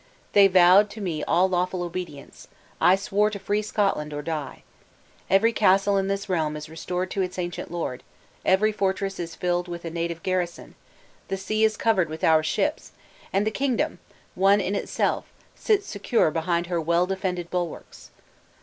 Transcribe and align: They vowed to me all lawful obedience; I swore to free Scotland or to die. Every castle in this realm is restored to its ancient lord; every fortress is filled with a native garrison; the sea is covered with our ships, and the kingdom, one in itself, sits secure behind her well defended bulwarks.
They 0.33 0.47
vowed 0.47 0.89
to 0.89 0.99
me 0.99 1.23
all 1.25 1.47
lawful 1.47 1.83
obedience; 1.83 2.47
I 2.81 2.95
swore 2.95 3.29
to 3.29 3.37
free 3.37 3.61
Scotland 3.61 4.13
or 4.13 4.23
to 4.23 4.25
die. 4.25 4.63
Every 5.29 5.53
castle 5.53 5.95
in 5.95 6.07
this 6.07 6.27
realm 6.27 6.57
is 6.57 6.67
restored 6.69 7.11
to 7.11 7.21
its 7.21 7.37
ancient 7.37 7.69
lord; 7.69 8.01
every 8.43 8.71
fortress 8.71 9.19
is 9.19 9.35
filled 9.35 9.67
with 9.67 9.85
a 9.85 9.91
native 9.91 10.23
garrison; 10.23 10.73
the 11.27 11.37
sea 11.37 11.63
is 11.63 11.77
covered 11.77 12.09
with 12.09 12.23
our 12.23 12.41
ships, 12.41 12.93
and 13.31 13.45
the 13.45 13.51
kingdom, 13.51 13.99
one 14.33 14.59
in 14.59 14.73
itself, 14.73 15.25
sits 15.53 15.85
secure 15.85 16.31
behind 16.31 16.65
her 16.65 16.81
well 16.81 17.05
defended 17.05 17.51
bulwarks. 17.51 18.09